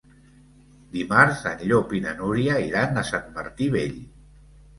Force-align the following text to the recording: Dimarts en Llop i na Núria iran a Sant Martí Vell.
Dimarts 0.95 1.43
en 1.49 1.61
Llop 1.73 1.93
i 1.99 2.01
na 2.07 2.15
Núria 2.23 2.57
iran 2.69 2.99
a 3.03 3.05
Sant 3.11 3.29
Martí 3.37 3.71
Vell. 3.79 4.03